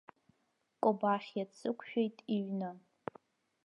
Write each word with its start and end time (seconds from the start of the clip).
Кобахьиа 0.83 1.45
дсықәшәеит 1.49 2.17
иҩны. 2.35 2.71